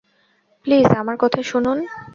Please, 0.65 0.87
আমার 0.97 1.15
কথা 1.19 1.41
শুনুন। 1.43 1.77